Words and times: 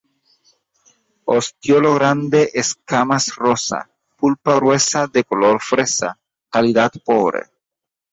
Ostiolo 1.33 1.91
grande, 1.97 2.39
escamas 2.61 3.27
rosa; 3.35 3.79
pulpa 4.17 4.55
gruesa, 4.55 5.05
de 5.05 5.23
color 5.23 5.61
fresa; 5.61 6.17
calidad 6.49 6.91
pobre. 7.05 7.43